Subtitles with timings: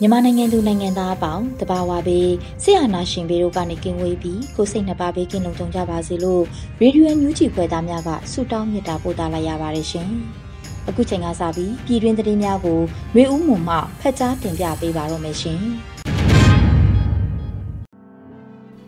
[0.00, 2.30] မြန်မာနိုင်ငံသူနိုင်ငံသားအပေါင်းတဘာဝပေး
[2.62, 6.42] ဆရာနာရှင်ပေတို့ကနေကင်းဝေးပြီးကိုစိတ်နှပါပေးကင်းလုံးကြုံကြပါစေလို့
[6.80, 10.10] ရေဒီယိုညူးချီခွဲသားများကဆုတောင်းမေတ္တာပို့သလာရပါတယ်ရှင်။
[10.88, 12.80] အခုချိန်ကစပြီးပြည်တွင်းသတင်းများကို
[13.14, 15.60] ရွေဦးမွန်မှဖတ်ကြားတင်ပြပေးပါတော့မယ်ရှင်။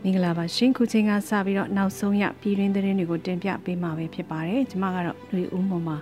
[0.02, 5.98] မင်္ဂလာပါရှင်ခုချိန်ကစပြီးတော့နောက်ဆုံးရပြည်တွင်းသတင်းတွေကိုတင်ပြပေးမှာပဲဖြစ်ပါတယ်ကျွန်မကတော့လူဦးမွန်ပါ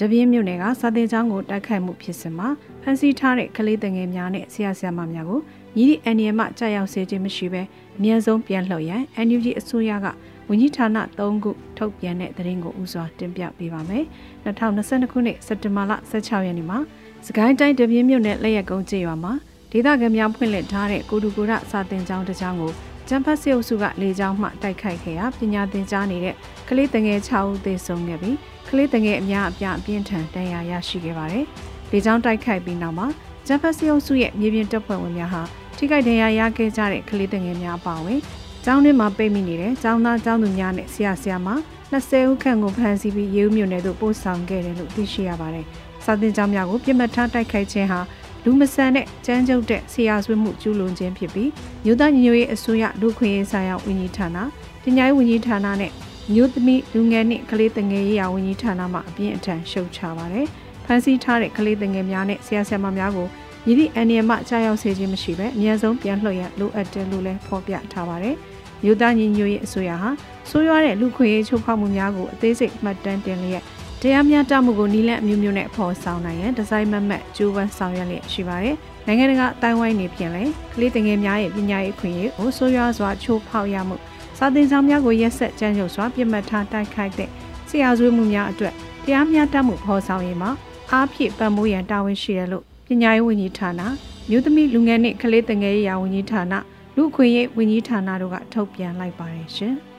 [0.00, 2.48] တပြင်းမြို့နယ်ကစာတင်ကျောင်းကိုတိုက်ခိုက်မှုဖြစ်စဉ်မှာ
[2.82, 5.40] ဖမ်းဆီးထားတဲ့ကလေးတငယ်များနဲ့ဆရာဆရာမများကို
[5.76, 7.62] ညီဒီအန်ရီယမကြောက်ရောက်စေခြင်းမရှိဘဲ
[7.96, 10.06] အမြဲဆုံးပြန်လှုပ်ရန် NUG အစိုးရက
[10.48, 10.86] ဝန်ကြီးဌာန
[11.18, 14.04] ၃ခုထုတ်ပြန်တဲ့သတင်းကိုဥစွာတင်ပြပေးပါမယ်။
[14.44, 16.78] 2022ခုနှစ်စက်တင်ဘာလ16ရက်နေ့မှာ
[17.26, 19.32] စကိုင်းတိုင်းတပြင်းမြို့နယ်လက်ရက်ကုန်းကျေးရွာမှာ
[19.72, 22.72] ဒေသခံများဖွင့်လှစ်ထားတဲ့ကိုတူကိုရစာတင်ကျောင်းတစ်ကျောင်းကို
[23.08, 26.34] ကျန်းဖတ်စေအုပ်စုကလေကြောင်းမှတိုက်ခိုက်ခဲ့ရာပညာသင်ကြားနေတဲ့
[26.68, 28.36] ကလေးတငယ်6ဦးသေဆုံးခဲ့ပြီး
[28.68, 31.44] ကလေးတငယ်အများအပြားအပြင်းထန်ဒဏ်ရာရရှိခဲ့ပါတယ်။
[31.90, 33.06] လေကြောင်းတိုက်ခိုက်ပြီးနောက်မှာ
[33.46, 35.42] ကျန်းဖတ်စေအုပ်စုရဲ့မြေပြင်တပ်ဖွဲ့ဝင်များဟာ
[35.76, 38.20] ထိခိုက်ဒဏ်ရာရခဲ့ကြတဲ့ကလေးတငယ်များအပါအဝင်
[38.64, 41.48] ကျောင်းထဲမှာပိတ်မိနေတဲ့ကျောင်းသားကျောင်းသူများနဲ့ဆရာဆရာမ
[41.92, 45.66] 20ဦးခန့်ကိုဖမ်းဆီးပြီးရေဦးမြို့နယ်သို့ပို့ဆောင်ခဲ့တယ်လို့သိရှိရပါတယ်။
[46.04, 48.00] စာသင်ကျောင်းများကိုပြစ်မှတ်ထားတိုက်ခိုက်ခြင်းဟာ
[48.44, 51.50] လူမဆန်တဲ့ကြမ်းကြုတ်တဲ့ဆရာဆွေးမှုကျူးလွန်ခြင်းဖြစ်ပြီး
[51.84, 54.38] မြို့သားညီညွတ်ရေးအစိုးရလူခွင့်ရေးဆိုင်ရာဝန်ကြီးဌာန
[54.82, 55.92] ပညာရေးဝန်ကြီးဌာနနဲ့
[56.34, 60.46] မြို့သမီးလူငယ်နှင့်ကလေးတငယ်ရေးရာဝန်ကြီးဌာနမှအပြင်းအထန်ရှုတ်ချပါတယ်။
[60.84, 63.28] ဖမ်းဆီးထားတဲ့ကလေးတငယ်များနဲ့ဆရာဆရာမများကို
[63.66, 68.34] ရည်သည့်အန္တရာယ်မှကြားရောက်စေခြင်းမရှိဘဲအများဆုံးပြန်လှည့်ရလိုအပ်တယ်လို့လည်းဖော်ပြထားပါတယ်။
[68.84, 70.10] မြို့သားညီညွတ်ရေးအစိုးရဟာ
[70.50, 73.62] ဆိုးရွားတဲ့လူခွင့်ရေးချိုးဖောက်မှုများကိုအသေးစိတ်မှတ်တမ်းတင်လျက်
[74.02, 78.76] တရားမျှတမှုကိုနီလန့်အမျိုးမျိုးနဲ့ဖော်ဆောင်နိုင်ရန်ဒီဇိုင်းမမတ်ကျိုးပန်းဆောင်ရွက်လျက်ရှိပါတယ်။
[79.06, 83.96] နိုင်ငံတကာအတိုင်းဝိုင်းနေဖြင့်လည်းကလေးတငယ်များရဲ့ပညာရေးအခွင့်အရေးကိုဆိုးရွားစွာချိုးဖောက်ရမှု
[84.38, 87.30] စာသင်ဆောင်များကိုရက်ဆက်ကြမ်းကြုတ်စွာပြစ်မှတ်ထားတိုက်ခိုက်တဲ့
[87.68, 88.74] ဆရာဆွေးမှုများအတွက်
[89.04, 90.50] တရားမျှတမှုဖော်ဆောင်ရေးမှာ
[90.92, 93.82] အားဖြည့်ပံ့ပိုးရန်တာဝန်ရှိတယ်လို့ပညာရေးဝန်ကြီးဌာန
[94.30, 96.54] မြို့သမီးလူငယ်နှင့်ကလေးတငယ်ရေးရာဝန်ကြီးဌာန
[96.96, 99.74] လူခွင့်ရေးဝန်ကြီးဌာနတို့ကထုတ်ပြန်လိုက်ပါတယ်ရှင်။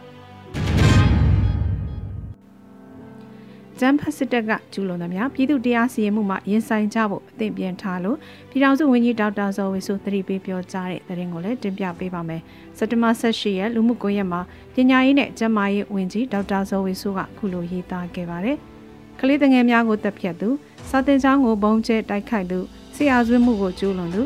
[3.80, 8.18] ကျန်းဖတ်စစ်တပ်ကကျူးလွန်သမျှပြည်သူတရားစီရင်မှုမှာရင်ဆိုင်ကြဖို့အသင့်ပြန်ထားလို့
[8.50, 12.42] ပြည်ထောင်စုဝန်ကြီးဒေါက်တာဇော်ဝေဆိုသတိပေးပြောကြားတဲ့သတင်းကိုလည်းတင်ပြပေးပါမယ်။
[12.78, 14.42] စက်တဘာ18ရက်လူမှုကွန်ရက်မှာ
[14.74, 18.58] ပညာရေးနဲ့ကျန်းမာရေးဝန်ကြီးဒေါက်တာဇော်ဝေဆိုကခုလိုရေးသားခဲ့ပါတယ်။
[19.20, 20.50] ကလေးငယ်များကိုတပ်ဖြတ်သူ
[20.90, 22.59] စာတင်ကျောင်းကိုဘုံကျဲတိုက်ခိုက်သူ
[22.96, 24.22] ဆရာဆွေးမှုကိုကျူးလွန်သူ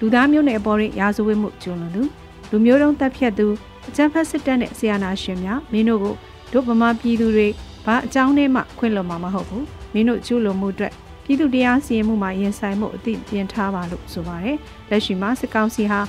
[0.00, 2.02] လူသားမျိုးနဲ့အပေါ်ရာဇဝတ်မှုကျူးလွန်သူ
[2.50, 3.46] လူမျိုးတုံးတပ်ဖြတ်သူ
[3.88, 6.14] အကြမ်းဖက်စစ်တပ်နဲ့ဆီယနာရှင်များမင်းတို့ကို
[6.52, 7.48] ဒုဗမာပြည်သူတွေ
[7.86, 10.92] ဘာအကြောင်းနဲ့မှခွင့်လွှတ်မှာမဟုတ်ဘူးမင်းတို့ကျူးလွန်မှုအတွက်
[11.24, 14.56] ပြည်သူတရားစီရင်မှုမှာရင်ဆိုင်မှုအသိပြင်ထားပါလို့ဆိုပါတယ်
[14.90, 16.00] လက်ရှိမှာစစ်ကောင်စီဟာ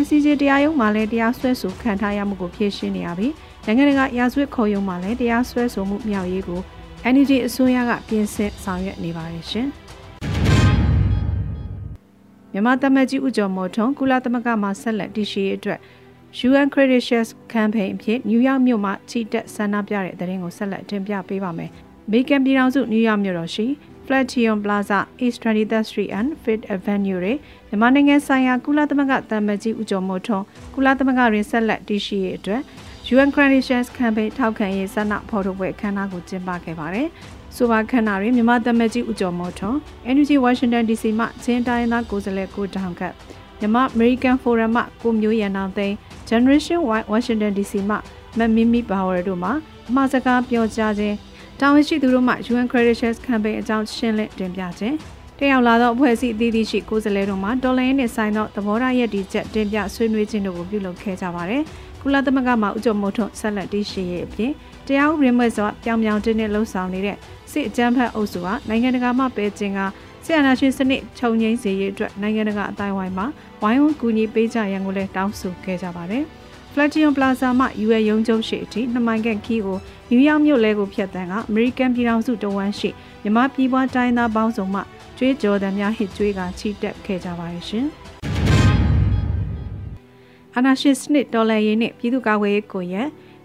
[0.00, 3.32] ICJ တရားရုံးမှာလည်းတရားစွဲဆိုခံထားရမှုကိုဖြေရှင်းနေရပြီး
[3.64, 6.60] နိုင်ငံတကာရာဇဝတ်ခုံရုံးမှာလည်းတရားစွဲဆိုမှုမြောက်ရေးကို
[7.12, 9.68] NUG အစိုးရကပြင်ဆင်ဆောင်ရွက်နေပါတယ်ရှင်
[12.52, 15.78] မြန်မာတမကြီးဦးကျော်မော်ထွန်းကုလသမဂ္ဂမှဆက်လက်တည်ရှိရေးအတွက်
[16.44, 21.70] UN Credentials Campaign အဖြစ်နယူးယောက်မြို့မှာချီတက်ဆန္ဒပြတဲ့သတင်းကိုဆက်လက်တင်ပြပေးပါမယ်။
[22.12, 23.66] မေကန်ပြည်ထောင်စုနယူးယောက်မြို့တော်ရှိ
[24.06, 27.38] Flatiron Plaza East 23rd Street and Fifth Avenue တွင်
[27.68, 30.44] မြန်မာနိုင်ငံဆိုင်ရာကုလသမဂ္ဂတမန်ကြီးဦးကျော်မိုးထွန်း
[30.74, 32.60] ကုလသမဂ္ဂရင်းဆက်လက်တည်ရှိရေးအတွက်
[33.12, 37.08] UN Credentials Campaign ထောက်ခံရေးဆန္ဒဖော်ထုတ်ပွဲအခမ်းအနားကိုကျင်းပခဲ့ပါတယ်။
[37.56, 39.78] ဆိုပါခန္ဓာတွင်မြန်မာတမန်ကြီးဦးကျော်မိုးထွန်း
[40.14, 43.02] NUG Washington DC မှချင်းတိုင်းသားကိုယ်စားလှယ်ကိုတောင်က
[43.60, 45.96] မြန်မာ American Forum မှကိုမျိုးရန်အောင်သိန်း
[46.28, 47.96] Generation Y Washington DC မှ
[48.38, 49.50] မမီမီဘာဝရတို့မှ
[49.88, 51.16] အမှားစကားပြောကြားခြင်း
[51.60, 54.96] တာဝန်ရှိသူတို့မှ UN Credentials Campaign အကြောင်းရှင်းလင်းတင်ပြခြင်း
[55.38, 61.62] တက်ရောက်လာသောအဖွဲ့အစည်းအသီးသီးရှိကိုယ်စားလှယ်တို့မှဒေါ်လာရင်းနဲ့ဆိုင်သောသဘောထားရည်တည်ချက်တင်ပြဆွေးနွေးခြင်းတို့ကိုပြုလုပ်ခဲ့ကြပါတယ်။
[62.02, 64.52] ကုလသမဂ္ဂမှဥကြုံမို့ထွန်းဆက်လက်တည်ရှိရေးအပြင်
[64.86, 67.16] တရားဥပဒေမဲ့စွာပြောင်ပြောင်တင်းတင်းလှုပ်ဆောင်နေတဲ့
[67.50, 69.80] စစ်အကြမ်းဖက်အုပ်စုကနိုင်ငံတကာမှပဲကျင်က
[70.24, 73.26] ဆီယနာရှင်စနစ်ခြုံငိမ့်စေရေးအတွက်နိုင်ငံတကာအတိုင်းဝိုင်းမှာ
[73.62, 76.24] ဝိုင်းဝန်းကူညီပေးကြရန်ကိုလည်းတောင်းဆိုခဲ့ကြပါတယ်။
[76.72, 79.78] Flatiron Plaza မှာ UA ရုံးချုပ်ရှိအထိနှစ်မိုင်ခန့်ခီးကို
[80.10, 82.90] နယူးယောက်မြို့လဲကိုဖျက်တမ်းကအမေရိကန်ပြည်ထောင်စုတဝမ်းရှိ
[83.22, 84.80] မြမပြည်ပွားတိုင်းသားပေါင်းစုံမှ
[85.18, 87.86] ကျွေးကြော်တဲ့များဟစ်ကျွေးကချီတက်ခဲ့ကြပါရဲ့ရှင်။
[90.56, 92.94] အနာရှင်စနစ်တော်လှန်ရေးနှင့်ပြည်သူ့ကာကွယ်ရေးကိုရ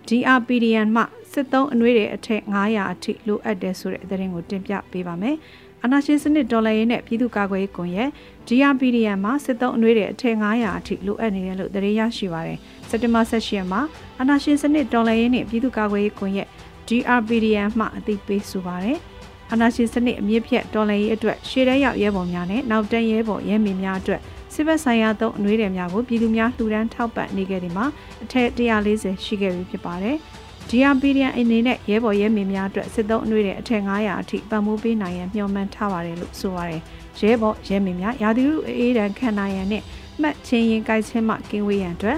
[0.07, 5.35] DRPDN မှစစ်သုံးအနှွေးတွေအထက်900အထိလိုအပ်တယ်ဆိုတဲ့သတင်းကိုတင်ပြပေးပါမယ်။
[5.83, 8.10] အနာရှင်စနစ်ဒေါ်လာရေးနဲ့ပြည်သူ့ကာကွယ်ရေးကွန်ရက်
[8.48, 12.57] DRPDN မှာစစ်သုံးအနှွေးတွေအထက်900အထိလိုအပ်နေတယ်လို့သတင်းရရှိပါရယ်။
[12.89, 13.81] စက်တင်ဘာ18ရက်မှာ
[14.22, 16.48] အနာရှင်စနစ်ဒေါ်လာရေးနဲ့ပြည်သူ့ကာကွယ်ရေးကွန်ရက်
[16.88, 18.98] DRPDN မှအသိပေးဆိုပါရယ်။
[19.51, 24.22] အနာရှင်စနစ်အမြင့်ဖြတ်ဒေါ်လာရေးအတွက်ရှေ့တန်းရောက်ရဲဘော်များနဲ့နောက်တန်းရဲဘော်ရဲမင်းများအတွက်
[24.54, 27.86] စစ်ဘက်ဆိုင်ရာသုံးအနှွေးတွေများကိုပြည်သူများလှူဒန်းထောက်ပံ့နေခဲ့ဒီမှာ
[28.24, 30.18] အထက်140ရှိခဲ့ပြီဖြစ်ပါတယ်။
[30.69, 36.81] DRPDN အနေနဲ့ရဲဘော်ရဲမေများအတွက်စစ်သုံးအနှွေးတဲ့အထက်900အထိပံ့ပိုးပေးနိုင်ရန်မျှော်မှန်းထားပါတယ်လို့ဆိုပါတယ်။
[37.19, 39.83] ရဲဘော်ရဲမေများရာသီဥတုအေးဒဏ်ခံနိုင်ရန်နဲ့
[40.21, 42.17] မှတ်ချင်းရင်ကြိုက်ချင်းမှကင်းဝေးရန်အတွက်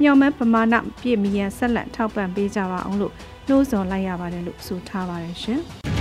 [0.00, 3.12] မျှော်မှန်းပမာဏပြည့်မီရန်ဆက်လက်ထောက်ပံ့ပေးကြပါအောင်လို့
[3.48, 5.60] နှိုးဆော်လိုက်ရပါတယ်လို့ဆိုထားပါတယ်ရှင်။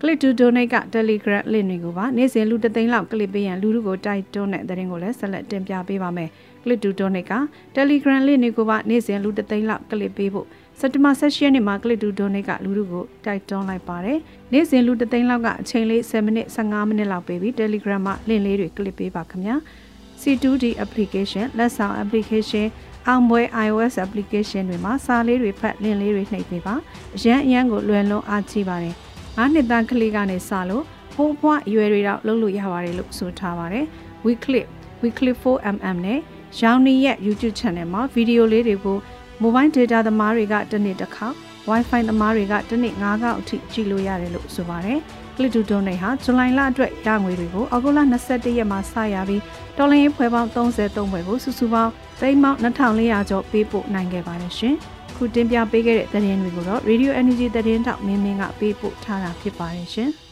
[0.00, 6.28] click to donate က Telegram link တွေကိုပါနေ့စဉ်လူတသိန်းလောက် click ပေးရန်လူလူကိုတိုက်တွန်းတဲ့သတင်းကိုလည်းဆက်လက်တင်ပြပေးပါမယ်။
[6.62, 7.32] click to donate က
[7.76, 10.46] Telegram link တွေကိုပါနေ့စဉ်လူတသိန်းလောက် click ပေးဖို့
[10.78, 14.18] စက်တဘာ16ရက်နေ့မှာ click to donate ကလူလူကိုတိုက်တွန်းလိုက်ပါတယ်။
[14.52, 19.56] နေ့စဉ်လူတသိန်းလောက်ကအချိန်လေး7မိနစ်15မိနစ်လောက်ပေးပြီး Telegram မှာ link လေးတွေ click ပေးပါခင်ဗျာ။
[20.20, 22.66] C2D application လက်ဆောင် application
[23.06, 26.74] အောင်ပွဲ iOS application တွေမှာစာလေးတွေဖတ်လင့်လေးတွေနှိပ်ပေးပါ
[27.16, 28.94] အရန်အရန်ကိုလွယ်လွန်းအားကြီးပါတယ်။
[29.36, 30.84] 9နှစ်သားကလေးကနေစလို့
[31.14, 33.84] ဖိုးဖွားအရွယ်တွေတော့လုပ်လို့ရပါတယ်လို့ဆိုထားပါတယ်
[34.26, 34.62] weekly
[35.02, 36.20] weekly 4mm နဲ့
[36.58, 38.98] ရောင်နီရဲ့ YouTube channel မှာဗီဒီယိုလေးတွေကို
[39.42, 41.26] mobile data သမားတွေကတစ်နေ့တစ်ခါ
[41.70, 44.98] Wi-Fi သမားတွေကတစ်နေ့9ခေါက်အထိကြည့်လို့ရတယ်လို့ဆိုပါတယ်
[45.36, 49.42] Click to Donate ဟာဇူလိုင်လအတွက်ရငွေတွေကိုအောက်တိုဘာ21ရက်မှာစရပြီး
[49.76, 54.74] တော်လရင်ဖွဲပေါင်း33ဖွဲကိုစုစုပေါင်းသိန်းပေါင်း2400ကျော်ပေးပို့နိုင်ခဲ့ပါတယ်ရှင်။
[55.16, 60.10] ခုတင်ပြပေးခဲ့တဲ့သတင်းတွေကိုတော့ Radio Energy သတင်းတောက်မင်းမင်းကပေးပို့ထားတာဖြစ်ပါတယ်ရှင်။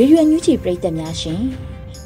[0.00, 1.40] ရေဒီယိုညူချီပရိသတ်များရှင်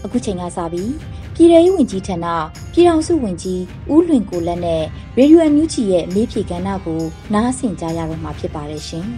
[0.05, 0.91] အခုချိန်ကစပြီး
[1.35, 2.27] ပြည်ထောင်စုဝင်ကြီးဌာန
[2.73, 3.61] ပြည်ထောင်စုဝင်ကြီး
[3.93, 4.83] ဦးလွင်ကိုလက်နဲ့
[5.19, 7.03] ရေဒီယိုညူချီရဲ့မေးဖြေကဏ္ဍကို
[7.35, 9.07] နားဆင်ကြရတော့မှာဖြစ်ပါတယ်ရှင်။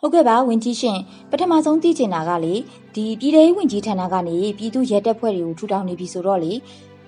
[0.00, 0.98] ဟုတ်ကဲ့ပါဝင်ကြီးရှင်
[1.30, 2.54] ပထမဆုံးသိချင်တာကလေ
[2.94, 6.52] ဒီပြည်ထောင်ဝင်ကြီးဌာနကနေပြည်သူရဲတပ်ဖွဲ့တွေကိုထူထောင်နေပြီဆိုတော့လေ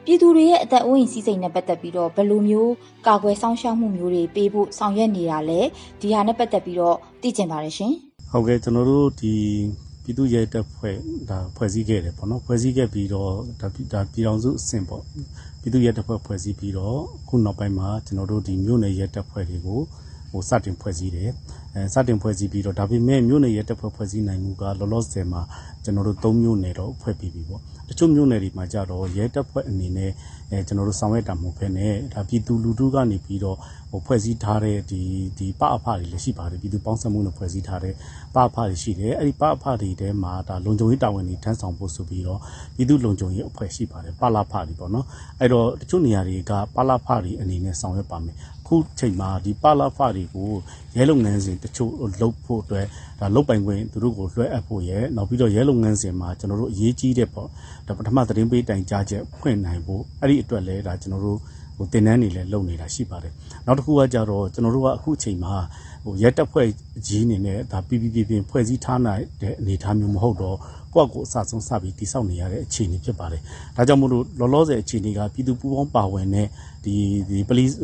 [0.05, 2.72] ပြည်သူတွေရဲ့အသက်အိုးအိမ်စီးစိမ်နဲ့ပတ်သက်ပြီးတော့ဘယ်လိုမျိုး
[3.06, 5.61] ကာကွယ်စောင့်ရှောက်မှုမျိုးတွေပေးဖို့ဆောင်ရွက်နေတာလဲ
[6.00, 7.94] ဒီဟာနဲ့ပတ်သက်ပြီးတော့သိချင်ပါတယ်ရှင်
[8.32, 9.35] ဟုတ်ကဲ့ကျွန်တော်တို့ဒီ
[10.03, 10.97] ပြည်သူရဲတပ်ဖွဲ့
[11.31, 13.31] ဒါဖွဲ့စည်းခဲ့တယ်ပေါ့နော်ဖွဲ့စည်းခဲ့ပြီးတော့
[13.61, 15.03] ဒါဒါပြည်တော်စုအဆင့်ပေါ့
[15.61, 16.99] ပြည်သူရဲတပ်ဖွဲ့ဖွဲ့စည်းပြီးတော့
[17.29, 19.81] ခုနောက်ပိုင်းမှာကျွန်တော်တို့ဒီမြို့နယ်ရဲတပ်ဖွဲ့တွေကို
[20.31, 21.31] ဟိုစတင်ဖွဲ့စည်းတယ်
[21.75, 25.43] အဲစတင်ဖွဲ့စည်းပြီးတော့ဒါပေမဲ့မြို့နယ်ရဲတပ်ဖွဲ့ဖွဲ့စည်းနိုင်မှုကလောလောဆယ်မှာ
[25.85, 30.11] ကျွန်တော်တို့၃မြို့နယ်တော့ဖွဲ့ပြီးပြီပေါ့တချို့မြို့နယ်တွေမှာကြတော့ရဲတပ်ဖွဲ့အနေနဲ့
[30.50, 33.56] အဲကျွန်တော်တို့ဆောင်ရွက်တာမဟုတ်ဘဲနဲ့ဒါပြည်သူလူထုကနေပြီးတော့
[33.91, 35.03] ဟိုဖွဲ့စည်းထားတဲ့ဒီ
[35.39, 37.95] ဒီပအဖတွေလည်းရှိပါတယ်ပြည်သူပေါင်းစပ်မှုနဲ့ဖွဲ့စည်းထားတဲ့
[38.35, 42.41] ပအဖတွေရှိတယ်အဲ့ဒီပအဖတွေထဲမှာဒါလုံခြုံရေးတာဝန်တွေထမ်းဆောင်ဖို့ဆိုပြီးတော့
[42.77, 45.06] ပြည်သူလုံခြုံရေးအဖွဲ့ရှိပါတယ်ပလာဖတွေပေါ့နော်
[45.41, 50.51] အဲ့တော့တချို့နေရာတွေကပလာဖတွေအနေနဲ့ဆောင်ရွက်ပါမယ်ခုချိန်မှာဒီပလာဖတွေကို
[50.97, 52.87] ရဲလုပ်ငန်းစဉ်တချို့လုပ်ဖို့အတွက်
[53.20, 57.49] ဒါလုပ်ပိုင်ခွင့်သူတို့ကိုလွှဲအပ်ဖို့ရယ်နောက်ပြီးတော့ရဲလုပ်ငန်းစဉ်မှာကျွန်တော်တို့အရေးကြီးတဲ့ပေါ့
[57.87, 61.39] ဒါပထမသတင်းပေးတိုင်ကြားချက်ဖွင့်နိုင်ဖို့အဲ့ဒီအတွက်လည်းဒါကျွန်တော်တို့
[61.81, 63.32] ဟိုတင်နန်းနေလဲလုပ်နေတာရှိပါတယ်
[63.67, 65.55] နောက်တစ်ခုကကြတော့ကျွန်တော်တို့ကအခုအချိန်မှာ
[66.05, 66.69] ဟိုရက်တက်ဖွဲ့
[67.06, 70.56] ကြီးအနေနဲ့ဒါ PPP ပြင်ဖွဲ့စည်းထားနိုင်တဲ့အနေအထားမျိုးမဟုတ်တော့
[70.94, 73.41] ကိုယ့်ကိုအစဆုံးစပြီးတိဆောက်နေရတဲ့အခြေအနေဖြစ်ပါတယ်။
[73.77, 76.46] ဒါကြောင့်မို့လို့လောလောဆယ်အခြေအနေကပြည်သူပူးပေါင်းပါဝင်တဲ့
[76.84, 76.94] ဒီ
[77.29, 77.75] ဒီ police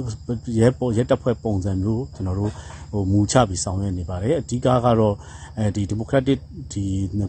[0.58, 2.52] ရဲပေါ်ရဲတပ်ဖွဲ့ပုံစံမျိုးကျွန်တော်တို့
[2.92, 5.14] ဟိုမူချပြီးဆောင်ရွက်နေပါတယ်။အဓိကကတော့
[5.58, 6.38] အဲဒီ democratic
[6.72, 6.84] ဒီ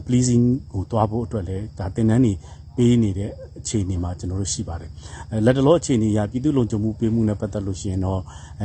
[0.06, 2.32] policing ကိုတွားဖို့အတွက်လည်းဒါတင်နန်းနေ
[2.78, 4.90] ပေးနေတဲ့အခြေအနေမှာကျွန်တော်တို့ရှိပါတယ်။
[5.44, 8.20] လက်တလောအခြေအနေအရပြည်သူ့လုံခြုံမှုပေးမှုနဲ့ပတ်သက်လို့ရှိရင်တော့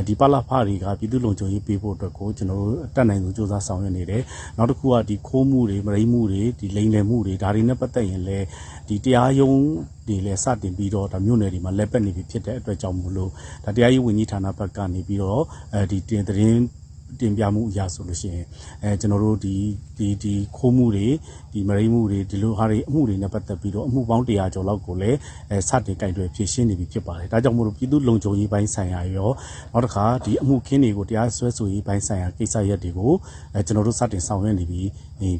[0.08, 4.22] ဒီပလဖတွေကပြည်သူ့လုံခြုံရေးပေးဖို့အတွက်ကိုကျွန်တော်တို့တတ်နိုင်ဆုံးစ조사ဆောင်ရွက်နေတယ်။
[4.58, 8.46] နောက်တစ်ခုကဒီခိုးမှုတွေမရိမှုတွေဒီလိမ်လည်မှုတွေဒါတွေနဲ့ပတ်သက်ရင်လည်း
[8.88, 9.62] ဒီတရားရုံး
[10.08, 13.32] တွေလည်းစတင်ပြီးတော့ဒါမြို့နယ်တွေမှာလက်ပတ်နေပြီဖြစ်တဲ့အတွက်ကြောင့်မို့လို့
[13.65, 15.43] ဒါတရားရေးဝန်ကြီးဌာနဘက်ကနေပြီးတော့
[15.74, 16.82] အဲဒီတင်သတင်း
[17.20, 18.46] တင်ပြမှုအရာဆိုလို့ရှိရင်
[18.84, 19.55] အဲကျွန်တော်တို့ဒီ
[19.98, 21.08] ဒီဒီခိုးမှုတွေ
[21.53, 25.17] ဒီမရိမှုတွေဒီလိုဟာတွေအမှုတွေနဲ့ပတ်သက်ပြီးတော့အမှုပေါင်း100ကျော်လောက်ကိုလည်း
[25.51, 29.29] အဲစတင်ကြိုက်တွေဖြည့်ရှင်းနေပြီဖြစ်ပါတယ်ဒါကြောင့်မို့လို့ပြည်သူလုံခြုံရေးပိုင်းဆိုင်ရာရော
[29.74, 33.12] နောက်တစ်ခါဒီအမှုခင်းတွေကိုတရားစွဲဆိုရေးပိုင်းဆိုင်ရာကိစ္စရပ်တွေကို
[33.53, 34.82] အဲကျွန်တော်တို့စတင်ဆောင်ရွက်နေပြီ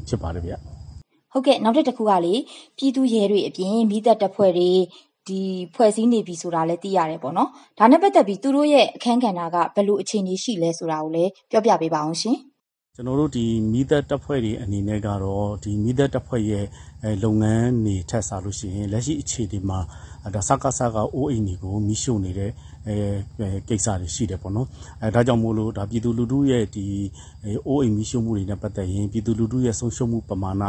[0.08, 0.52] ဖြစ်ပါတယ်ဗျ
[1.32, 2.34] ဟုတ်ကဲ့နောက်တစ်ခုကလေ
[2.76, 4.70] ပြည်သူရဲတွေအပြင်မိသက်တပ်ဖွဲ့တွေ
[5.28, 5.40] ဒီ
[5.74, 12.38] ဖွဲ့စည်းနေပြီဆိုတာလည်းသိရတယ်ပေါ့နော်ဒါနဲ့ပတ်သက်ပြီးသူတို့ရဲ့အခန်းကဏ္ဍကဘယ်လိုအခြေအနေရှိလဲဆိုတာကိုလည်းပြောပြပေးပါအောင်ရှင်
[12.96, 16.66] ကျွန်တော်တို့ဒီမိသက်တပ်ဖွဲ့တွေအနေနဲ့ကတော့ဒီမိသက်တပ်ဖွဲ့ရဲ့
[17.24, 19.80] လုပ်ငန်းနေထက်စားလို့ရှိရင်လက်ရှိအခြေအနေမှာ
[20.34, 22.50] ဒါစကားစကားအိုးအိမ်တွေကိုမိရှုနေတဲ့
[22.88, 22.98] အဲ
[23.68, 24.68] ကိစ္စတွေရှိတယ်ပေါ့နော်
[25.02, 26.86] အဲဒါကြောင့်မို့လို့ဒါပြည်သူလူထုရဲ့ဒီ
[27.44, 30.62] အိုးအိမ်မိရှုမှုတွေနဲ့ပတ်သက်ရင်ပြည်သူလူထုရဲ့ဆုံးရှုံးမှုပမာဏ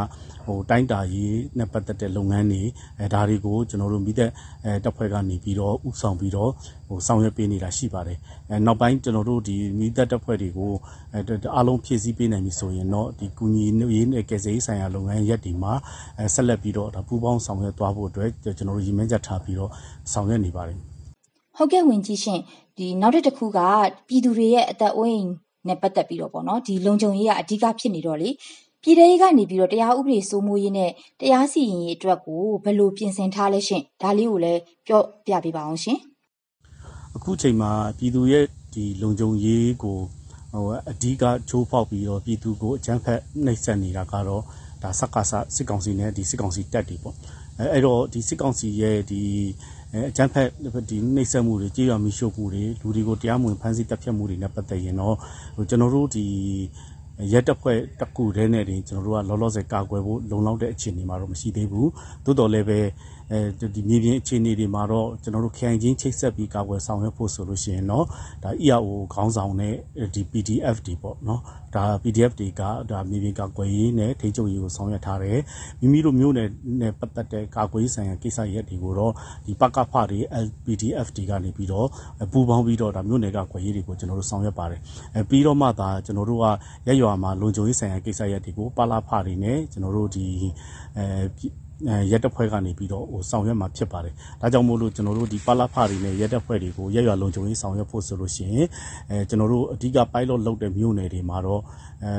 [0.44, 2.62] ဟိုတိုင်းတာရေးနဲ့ပတ်သက်တဲ့လုပ်ငန်းတွေ
[3.00, 4.30] အဲဒါတွေကိုကျွန်တော်တို့မိသက်
[4.64, 6.50] အဲတပ်ဖွဲ့ကနေပြီးတော့ဥဆောင်ပြီးတော့
[6.88, 8.18] ဟိုဆောင်ရွက်ပေးနေတာရှိပါတယ်
[8.50, 10.72] အဲနောက်ပိုင်းကျွန်တော်တို့ဒီမိသက်တပ်ဖွဲ့တွေကို
[11.14, 11.20] အဲ
[11.54, 15.72] အားလုံးဖြည့်ဆည်းပေးနိုင်ပြီဆိုရင်တော့ဒီကူညီရေးနဲ့ကယ်ဆယ်ရေးဆိုင်ရာလုပ်ငန်းရက်တွေမှာ
[16.18, 19.70] အဲဆက်လက်ပြီးတော့ဒါပူးပေါင်းဆောင်ရွက်သွားဖို့အတွက်ကျွန်တော်တို့ရည်မှန်းချက်ထားပြီးတော့
[20.12, 20.95] ဆောင်ရွက်နေပါတယ်
[21.56, 22.40] ဟုတ်ကဲ့ဝင်ကြီးရှင်
[22.78, 23.58] ဒီနောက်တစ်ခုက
[24.08, 25.28] ပြည်သူတွေရဲ့အသက်အိုးအိမ်
[25.68, 28.30] နဲ့ပတ်သက်ပြီးတော့ပေါ့နော်ဒီလုံခြုံရေးကအဓိကဖြစ်နေတော့လေ
[28.82, 35.98] ပြည်ထောင်ကနေပြီးတော့တရားဥပဒေစိုးမိုးရေးနဲ့တရားစီရင်ရေးအတွက်ကိုဘယ်လိုပြင်ဆင်ထားလဲရှင်ဒါလေးကိုလည်းပြောပြပေးပါအောင်ရှင်
[37.16, 38.44] အခုချိန်မှာပြည်သူရဲ့
[38.74, 39.98] ဒီလုံခြုံရေးကို
[40.52, 44.42] ဟိုအဓိကချိုးဖောက်ပြီးတော့ပြည်သူကိုအကြမ်းဖက်နှိပ်စက်နေတာကတော့
[44.82, 47.14] ဒါစက္ကစစစ်ကောင်စီနဲ့ဒီစစ်ကောင်စီတက်တွေပေါ့
[47.58, 49.22] အဲအဲ့တော့ဒီစစ်ကောင်စီရဲ့ဒီ
[50.08, 50.48] အကြမ်းဖက်
[50.90, 55.16] ဒီနှိပ်စက်မှုတွေကြေးရွာမိရှုပ်မှုတွေလူတွေကိုတရားမဝင်ဖမ်းဆီးတပ်ဖြတ်မှုတွေနဲ့ပတ်သက်ရင်တော့
[55.56, 56.24] ဟိုကျွန်တော်တို့ဒီ
[57.32, 61.90] ရက်တပ်ဖွဲ့တကူတည်းနဲ့တင်ကျွန်တော်တို့ကလောလောဆယ်ကာကွယ်ဖို့လုံလောက်တဲ့အခြေအနေမှာတော့မရှိသေးဘူး
[62.24, 62.80] သို့တော်လည်းပဲ
[63.32, 68.04] အဲဒီမြေပြင်အခြေအနေတွေမှာတော့ကျွန်တော်တို့ခိုင်ချင်းချိတ်ဆက်ပြီးကာကွယ်ဆောင်ရွက်ဖို့ဆိုလို့ရှိရင်တော့
[68.42, 69.74] ဒါ EAO ခေါင်းဆောင်နဲ့
[70.14, 71.40] ဒီ PDF တွေပေါ့နော်
[71.74, 75.40] ဒါ PDF တွေကဒါမြေပြင်ကာကွယ်ရေးနဲ့ထိန်းချုပ်ရေးကိုဆောင်ရွက်ထားတယ်
[75.80, 76.48] မိမိတို့မျိုးနယ်
[76.80, 79.12] နဲ့ပတ်သက်တဲ့ကာကွယ်ရေးဆိုင်ရာကိစ္စရပ်တွေကိုတော့
[79.46, 81.88] ဒီပကဖတွေ LPDF တွေကနေပြီးတော့
[82.32, 84.80] ပူးပေါင်းပြီးတော့ဒါမျိုးနယ်ကာကွယ်ရေးတွေကိုကျွန်တော်တို့ဆောင်ရွက်ပါတယ်
[85.14, 86.44] အဲပြီးတော့မှသာကျွန်တော်တို့က
[86.86, 90.26] ရက်ရွာမှာလုံခြုံရေးဆိုင်ရာကိစ္စရပ်တွေကိုပလာဖတွေနဲ့ကျွန်တော်တို့ဒီ
[90.96, 91.04] အဲ
[92.10, 98.66] ရဲတပ်ဖွဲ့ကနေပြီးတော့ဟိုဆောင်ရွက်မှာဖြစ်ပါတယ်။ဒါကြောင့်မို့လို့ကျွန်တော်တို့ဒီပလဖတွေနဲ့ရဲတပ်ဖွဲ့တွေကိုရက်ရွာလုံခြုံရေးဆောင်ရွက်ဖို့ဆိုလို့ရှိရင်
[99.10, 101.60] အဲကျွန်တော်တို့အဓိက pilot လုပ်တဲ့မြို့နယ်တွေမှာတော့
[102.04, 102.12] အဲ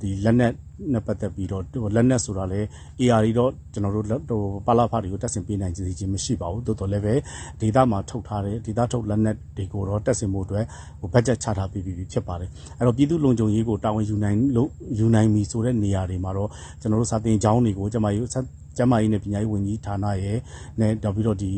[0.00, 0.52] ဒီလက်နက်
[0.92, 1.62] နဲ့ပတ်သက်ပြီးတော့
[1.96, 2.60] လက်နက်ဆိုတာလေ
[3.00, 7.14] AR တော့ကျွန်တော်တို့ဟိုပါလာဖာတွေကိုတက်ဆင်ပေးနိုင်ခြင်းမရှိပါဘူးတိုးတော်လည်းပဲ
[7.60, 10.64] ဒေတာမှာထုတ်ထားတဲ့ဒေတာထုတ်လက်နက်တွေကိုတော့တက်ဆင်ဖို့အတွက်
[11.00, 14.68] ဟိုဘတ်ဂျက်ချထားပြီးပြီဖြစ်ပါတယ်အဲ့တော့ပြည်သူလုံခြုံရေးကိုတာဝန်ယူနိုင်လို့
[14.98, 20.38] ယူနိုင်ပြီဆိုတဲ့နေရာတွေမှာတော့ကျွန်တော်တို့စာတင်ကျောင်းတွေကိုကျမကြီး ကျမကြီးနဲ့ပညာရေးဝန်ကြီးဌာနရဲ့
[20.80, 21.50] နဲ့တော့ပြီးတော့ဒီ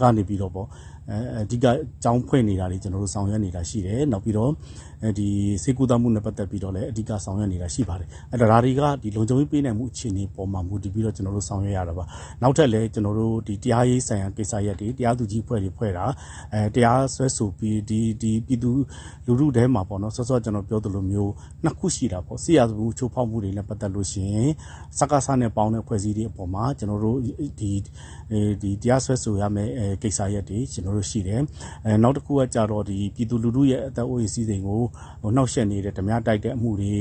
[0.00, 0.68] ကနေပြီးတော့ပေါ့
[1.10, 1.66] အဲအဓိက
[2.02, 4.50] ကြောင်းဖွင့်နေတာတွေကျွန်တော်တို့ဆောင်ရွက်နေတာရှိတယ်နောက်ပြီးတော့
[5.18, 5.28] ဒီ
[5.62, 12.04] စေကူတာမှုနဲ့ပတ်သက်ပြီးတော့လည်းအဓိကဆောင်ရွက်နေတာရှိပါတယ်အဲဒါတွေကဒီလုံခြုံရေးပေးနိုင်မှုအခြေအနေပေါ်မှာမူတည်ပြီးတော့ကျွန်တော်တို့ဆောင်ရွက်ရတာပါ
[12.42, 16.04] နောက်ထပ်လည်းကျွန်တော်တို့ဒီတရားရေးဆိုင်ရာကိစ္စရပ်တွေတရားသူကြီးဖွဲ့တွေဖွဲ့တာ
[16.54, 18.70] အဲတရားဆွဲဆိုပြီးဒီဒီပြည်သူ
[19.26, 21.32] လူထုထဲမှာပေါ့နော်ဆော့ဆော့ကျွန်တော်ပြောသလိုမျိုး
[21.64, 24.50] နှစ်ခုရှိတာပေါ့စီရမှုချိုးဖောက်မှုတွေနဲ့ပတ်သက်လို့ရှိရင်
[24.98, 27.18] စကားဆနဲ့ပေါင်းတဲ့ဖွဲ့စည်းတွေအပေါ်မှာကျွန်တော်တို့
[27.60, 27.70] ဒီ
[28.62, 29.70] ဒီတရားဆွဲဆိုရမယ့်
[30.02, 31.40] ကိစ္စရပ်တွေကျွန်တော်တို့ရှိတယ်
[31.84, 34.83] အဲနောက်တစ်ခုကကြတော့ဒီပြည်သူလူထုရဲ့အသက်အိုးအိမ်စီးစိမ်ကိုဟို
[35.36, 36.92] နှောက်ယှက်နေတဲ့ဓမြတိုက်တဲ့အမှုတွေ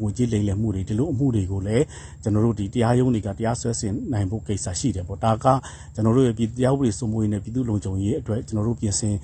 [0.00, 1.84] ငွေကြေးလိမ်လည်မှုတွေဒီလိုအမှုတွေကိုလည်း
[2.22, 5.46] ကျွန်တော်တို့ဒီတရားရုံးတွေကတရားစွဲဆင်နိုင်ဖို့ကိစ္စရှိတယ်ပေါ့ဒါက
[5.94, 9.14] ကျွန်တော်တို့ရဲ့ပြည်တရားဥပဒေစိုးမိုးရေးနဲ့ပြည်သူ့လုံခြုံရေးအတွက်ကျွန်တော်တို့ပြင်ဆင်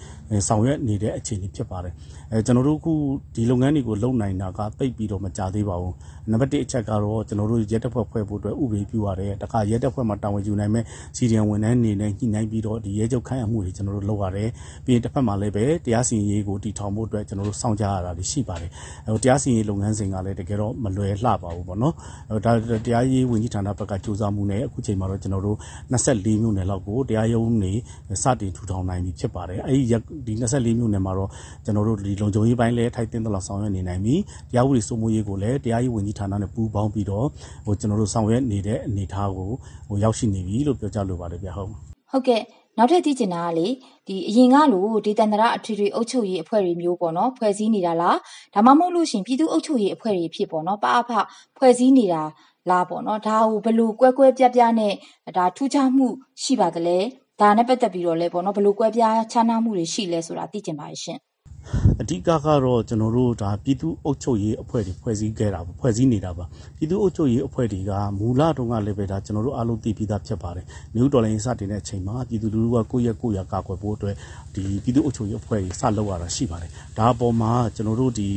[0.48, 1.92] ဆောင်ရွက်နေတဲ့အခြေအနေဖြစ်ပါတယ်
[2.32, 2.92] အဲကျွန်တော်တို့အခု
[3.34, 5.94] ဒီလုပ်ငန်းတွေကိုလုပ်နိုင်တာကတိတ်ပြီးတော့မကြသေးပါဘူး
[6.30, 10.84] နံပါတ်1အချက်ကတော့ကျွန်တော်တို့ရဲတပ်ဖွဲ့ဖွဲ့ဖို့အတွက်ဥပဒေပြုရတယ်တခါရဲတပ်ဖွဲ့မှာတာဝန်ယူနိုင်မဲ့
[11.16, 14.50] စီဒီအမ်ဝန်ထမ်းနေနဲ့ညှိနှိုင်းပြီးတော့ဒီရဲချုပ်ခိုင်းအမှုတွေကျွန်တော်တို့လုပ်ရတယ်
[14.84, 18.70] ပြီးရင်တစ်ဖက်မှာလည်းပဲတရားစီရင်ရေးကိုတည်ထောင်ဖို့အတွက်ကျွန်တော်တို့စောင့်ကြရတာရှိပါတယ်
[19.12, 21.94] ဟိုတရားစီရင်လုပ်ငန်းစဉ်ကလည်းတကယ်တော့မလွယ်လှပါဘူးပေါ့နော်
[22.30, 22.52] ဟိုဒါ
[22.86, 25.56] တရားရေးဝန်ကြီးဌာနဘက်ကစူးစမ်းမှုနဲ့အခုချိန်မှာတော့ကျွန်တော်တို့
[25.92, 27.72] 24မြို့နယ်လောက်ကိုတရားရုံးနေ
[28.22, 29.96] စတင်ထူထောင်နိုင်ပြီဖြစ်ပါတယ်အဲဒီ
[30.26, 31.30] ဒီ24မြို့နယ်မှာတော့
[31.64, 34.14] ကျွန်တော်တို့ဒီလုံခြုံရေးပိုင်းလည်းထိုက်တင်သလောက်ဆောင်ရွက်နေနိုင်ပြီ
[34.50, 37.26] တရားဥပဒေစိုးမိုးရေးကိုလည်းတရားရေးဝန်ကြီးဌာနနဲ့ပူးပေါင်းပြီးတော့
[37.66, 39.50] ဟိုကျွန်တော်တို့ဆောင်ရွက်နေတဲ့အနေအထားကို
[39.88, 41.70] ဟိုရောက်ရှိနေပြီလို့ပြောကြားလိုပါတယ်ဗျဟုတ်
[42.10, 42.42] ဟုတ်ကဲ့
[42.78, 43.66] နောက်ထပ်သိချင်တာကလေ
[44.08, 48.18] ဒီအရင်ကလိုဒေသန္တရအထွေထွေအုပ်ချုပ်ရေးအဖွဲ့တွေမျိုးပေါ့နော်ဖွဲ့စည်းနေတာလား
[48.54, 51.10] ဒါမှမဟုတ်လို့ရှင်ပြည်သူ့အုပ်ချုပ်ရေးအဖွဲ့တွေဖြစ်ပေါ့နော်ပအဖ
[51.58, 52.22] ဖွဲ့စည်းနေတာ
[52.70, 54.94] လားပေါ့နော်ဒါကိုဘလို့ကွဲကွဲပြားပြားနဲ့
[55.36, 56.06] ဒါထူးခြားမှု
[56.42, 56.98] ရှိပါသလဲ
[57.40, 61.18] ဒါနဲ့ပတ်သက်ပြီးတော့လဲပေါ့နော်ဘလို့ကွဲပြားခြားနားမှုတွေရှိလဲဆိုတာသိချင်ပါရှင်
[62.00, 66.44] အဓိကကတော့ကျွန်တော်တို့ဒါပြည်သူ့အုပ်ချုပ်ရေးအဖွဲ့တွေဖွဲ့စည်းခဲ့တာပါဖွဲ့စည်းနေတာပါ
[66.76, 74.14] ပြည်သူ့အုပ်ချုပ်ရေးအဖွဲ့တွေကမူလတုန်းကလည်းပဲဒါကျွန်တော်တို့အားလုံးသိပြီးသားဖြစ်ပါတယ်မြို့တော်လိုင်းစတင်တဲ့အချိန်မှာပြည်သူလူထုကကိုယ့်ရဲ့ကိုယ့်ရကာကွယ်ဖို့အတွက်
[74.54, 78.28] ဒီပြည်သူ့အုပ်ချုပ်ရေးအဖွဲ့တွေစလုပ်ရတာရှိပါတယ်ဒါအပေါ်မှာကျွန်တော်တို့ဒီ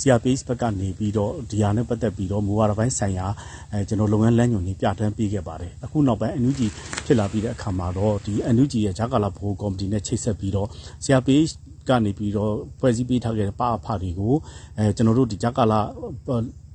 [0.00, 3.26] CRPH ဘက်ကနေပြီးတော့ဒီဟာနဲ့ပတ်သက်ပြီးတော့မူဝါဒပိုင်းဆိုင်ရာ
[3.72, 6.60] အဲကျွန်တော်လုပ်ငန်းလမ်းညွှန်တွေပြဋ္ဌာန်းပေးခဲ့ပါတယ်အခုနောက်ပိုင်း NUG
[7.06, 10.68] ဖြစ်လာပြီးတဲ့အခါမှာတော့ဒီ NUG ရဲ့ဂျာကာလာဘိုကော်မတီနဲ့ချိတ်ဆက်ပြီးတော့
[11.04, 11.52] CRPH
[11.88, 14.34] ကနေပြီးတော့ဖွဲ့စည်းပေးထားခဲ့တဲ့ပအဖတွေကို
[14.78, 15.80] အဲကျွန်တော်တို့ဒီဂျကာလာ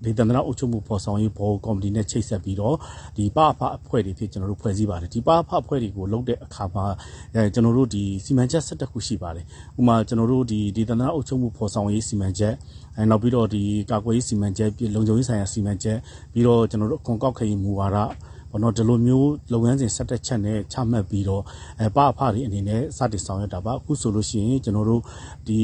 [0.05, 2.75] ဒေသန္တရအုပ်ချုပ်မှုဖော်ဆောင်ရေးဘောကော်မတီနဲ့ချိတ်ဆက်ပြီးတော့
[3.17, 6.85] ဒီပအဖအဖွဲ့တွေဖြစ်ကျွန်တော်တို့ဖွဲ့စည်းပါတယ်ဒီပအဖအဖွဲ့တွေကိုလုပ်တဲ့အခါမှာ
[7.33, 9.45] အဲကျွန်တော်တို့ဒီစီမံချက်၁၁ခုရှိပါတယ်
[9.79, 12.53] ဥပမာကျွန်တော်တို့ဒီဒေသန္တရအုပ်ချုပ်မှုဖော်ဆောင်ရေးစီမံချက်
[12.97, 15.97] အဲနောက်ပြီးတော့ဒီကာကွယ်ရေးစီမံချက်လုံခြုံရေးဆိုင်ရာစီမံချက်
[16.33, 17.97] ပြီးတော့ကျွန်တော်တို့အခွန်ကောက်ခရီးမူဝါဒ
[18.55, 21.43] ဘောနော်ဒီလိုမျိုးလုပ်ငန်းစဉ်ဆက်တက်ချက်နဲ့ချမှတ်ပြီးတော့
[21.79, 25.01] အဲပအဖတွေအနေနဲ့စတင်ဆောင်ရွက်တာပါအခုဆိုလို့ရှိရင်ကျွန်တော်တို့
[25.47, 25.59] ဒီ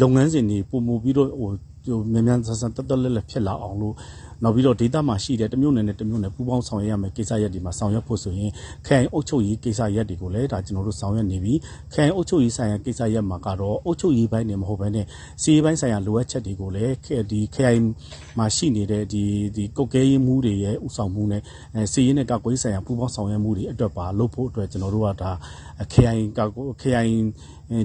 [0.00, 1.50] လုပ်ငန်းစဉ်တွေပုံမူပြီးတော့ဟို
[1.86, 3.94] ဟိုမြန်မြန်ဆန်ဆန်တက်တက်လက်လက်ဖြစ်လာအောင်လို့
[4.44, 8.50] နောက်ပြီးတော့ data မှာရှိတဲ့တမျိုးနယ်နဲ့တမျိုးနယ်ပူးပေါင်းဆောင်ရွက်ရမယ်ကိစ္စရပ်တွေမှာဆောင်ရွက်ဖို့ဆိုရင်
[8.86, 11.54] ခိုင်အုပ်ချုပ်ရေးကိစ္စရပ်တွေကိုလည်းဒါကျွန်တော်တို့ဆောင်ရွက်နေပြီ
[11.94, 15.06] ခိုင်အုပ်ချုပ်ရေးဆိုင်ရာကိစ္စရပ်မှာကတော့အုပ်ချုပ်ရေးပိုင်းနဲ့မဟုတ်ဘဲနဲ့
[15.42, 16.94] စီရေးပိုင်းဆိုင်ရာလိုအပ်ချက်တွေကိုလည်း
[17.30, 17.80] ဒီခိုင်
[18.38, 19.24] မှာရှိနေတဲ့ဒီ
[19.56, 21.42] ဒီကုတ်ကဲရေးမှုတွေရဲ့ဥဆောင်မှုနဲ့
[21.92, 25.32] စီရေးနဲ့ကောက်ကွေးဆိုင်ရာပူးပေါင်းဆောင်ရွက်မှုတွေအတွက်ပါလုပ်ဖို့အတွက်ကျွန်တော်တို့ကဒါ
[25.92, 27.14] ခိုင်ကောက်ခိုင်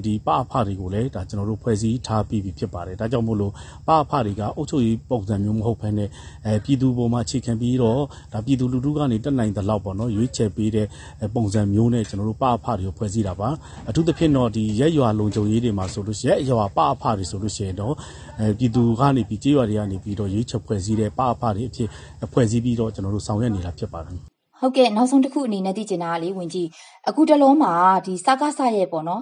[0.06, 3.54] ဒီပအဖတွေကိုလည်းဒါကျွန်တော်တို့ဖွဲ့စည်းထားပြီးပြီဖြစ်ပါတယ်ဒါကြောင့်မို့လို့
[3.88, 6.10] ပအဖတွေကအုပ်ချုပ်ရေးပုံစံမျိုးမဟုတ်ဘဲနဲ့
[6.46, 8.02] အဲပြည်သူပေါ်မှာအခြေခံပြီးတော့
[8.34, 10.88] ဒါပြည်သူလူထုကနေတက်နိုင်တဲ့လောက်ပေါ့နော်ရွေးချယ်ပေးတဲ့
[11.36, 13.50] ပုံစံမျိုးနဲ့ကျွန်တော်တို့ပအဖတွေကိုဖွဲ့စည်းတာပါ
[13.90, 17.94] အထူးသဖြင့်တော့ဒီရက်ရွာလုံခြုံရေးတွေမှာဆိုလို့ရှိရင်ရက်ရွာပအဖတွေဆိုလို့ရှိရင်တော့
[18.40, 21.90] အဲပြည်သူကနေပြီးကြေးရွာတွေကနေပြီးတော့ရွေးချယ်ဖွဲ့စည်းတဲ့ပအဖတွေအဖြစ်
[22.34, 26.68] ဖွဲ့စည်းပြီးတော့ကျွန်တော်တို့ဆောင်ရွက်နေတာဖြစ်ပါတယ် ဟုတ်ကဲ့နောက်ဆုံးတစ်ခုအနေနဲ့သိချင်တာကလေဝင်ကြီး
[27.10, 27.74] အခုတလုံးမှာ
[28.06, 29.22] ဒီစကားဆရဲ့ပေါ့နော်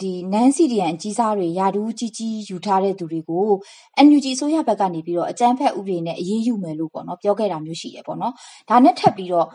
[0.00, 3.46] ဒီနန်းစီဒီယန်အကြီးစားတွေယာဒူးကြီးကြီးယူထားတဲ့သူတွေကို
[4.06, 8.32] NUG အစိုးရဘက်ကနေပြီးတော့အကြမ်းဖက်ဥပဒေနဲ့အရေးယူမယ်လို့ပေါ့နော်ပြောခဲ့တာမျိုးရှိရပေါ့နော်
[8.70, 9.46] ဒါနဲ့ထပ်ပြီးတော့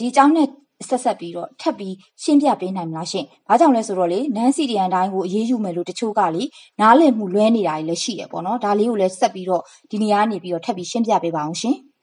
[0.00, 0.48] ဒီအကြောင်းနဲ့
[0.88, 6.42] ဆက်ဆက်ပြီးတော့ထပ်ပြီးရှင်းပြပေးနိုင်မလားရှင်။ဘာကြောင့်လဲဆိုတော့လေနန်းစီဒီယန်တိုင်းကိုအရေးယူမယ်လို့တချို့ကလေ
[6.80, 11.76] နားလည်မှုလွဲနေတာတွေလည်းရှိရပေါ့နော်။ဒါလေးကိုလည်းဆက်ပြီးတော့ဒီနေရာကနေပြီးတော့ထပ်ပြီးရှင်းပြပေးပါအောင်ရှင်။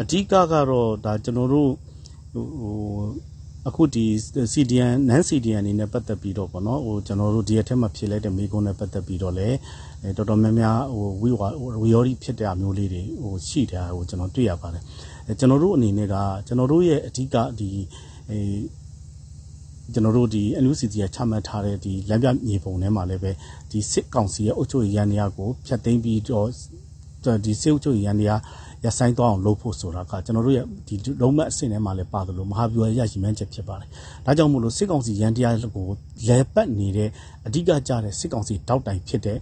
[0.00, 1.70] အဓိကကတော့ဒါကျွန်တော်တို့
[2.32, 2.46] ဟို
[3.68, 4.04] အခုဒီ
[4.52, 9.56] CDN non CDN အနေနဲ့ပတ်သက်ပြီးတော့ပေါ့နော်ဟိုကျွန်တော်တို့ဒီအထက်မှာဖြစ်လိုက်တဲ့မိကုန်းနဲ့ပတ်သက်ပြီးတော့လည်း
[10.16, 11.48] တော်တော်များများဟိုဝီဝါ
[11.80, 14.82] ဝီယောရီဖြစ်တဲ့အမျိုးလေးတွေဟိုရှိတာဟိုကျွန်တော်တွေ့ရပါတယ်
[15.38, 16.14] ကျွန်တော်တို့အနေနဲ့က
[16.46, 17.68] ကျွန်တော်တို့ရဲ့အဓိကဒီ
[18.30, 18.38] အဲ
[19.92, 23.30] ကျွန်တော်တို့ဒီ NUCC ကချမှတ်ထားတဲ့ဒီလမ်းပြမြေပုံထဲမှာလည်းပဲ
[23.70, 26.48] ဒီစစ်ကောင်စီရဲ့အုပ်ချုပ်ရေးရန်ရာကိုဖျက်သိမ်းပြီးတော့
[27.44, 28.36] ဒီစစ်အုပ်ချုပ်ရေးရန်ရာ
[28.84, 33.88] ရဆိုင်သွားအောင်လုပ်ဖို့ဆိုတာကကျွန်တော်တို့ရဲ့ဒီလုံးမအဆင့်ထဲမှာလည်းပါတယ်လို့မဟာဗျူဟာရရှိမှန်းချက်ဖြစ်ပါတယ်။
[34.26, 35.86] ဒါကြောင့်မို့လို့စစ်ကောင်စီရန်တရားကို
[36.28, 37.08] လဲပတ်နေတဲ့
[37.46, 39.38] အဓိကကြတဲ့စစ်ကောင်စီတောက်တိုင်ဖြစ်တဲ့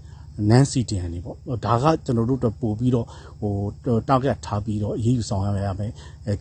[0.50, 3.06] နန်းစီတန်နေပေါ့ဒါကကျွန်တော်တို့တော့ပို့ပြီးတော့
[3.40, 3.54] ဟို
[4.08, 5.92] တောက်ကထားပြီးတော့အရေးယူဆောင်ရရမယ်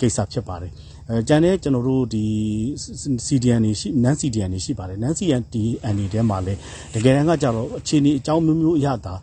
[0.01, 0.71] ကိစ္စဖြစ်ပါတယ်
[1.09, 2.25] အဲကျန်တဲ့ကျွန်တော်တို့ဒီ
[3.25, 6.53] CDN နေရှိနန်း CDN နေရှိပါတယ်နန်း CDN ဒီအန်ဒီထဲမှာလဲ
[6.93, 9.13] တကယ်တမ်းကကြတော့အခြေအနေအကြောင်းမျိုးမျိုးအရသာ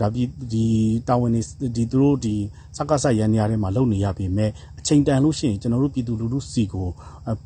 [0.00, 0.64] ဒါပြီးဒီ
[1.08, 2.34] တာဝန်တွေဒီသူတို့ဒီ
[2.76, 6.88] စကားဆရန်နေရာထဲမှာလုပ်နေရပေမဲ့အချိန်တန်လို့ရှိရင်ကျွန်တော်တို့ပြည်သူလူထုစီကို